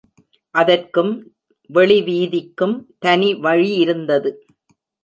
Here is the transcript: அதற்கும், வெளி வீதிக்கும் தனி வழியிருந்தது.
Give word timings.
அதற்கும், 0.55 1.11
வெளி 1.69 1.99
வீதிக்கும் 2.01 2.75
தனி 2.99 3.35
வழியிருந்தது. 3.35 4.31